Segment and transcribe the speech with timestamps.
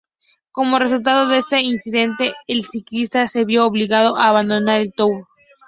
[0.51, 5.27] Como resultado de este incidente el ciclista se vio obligado a abandonar el Tour.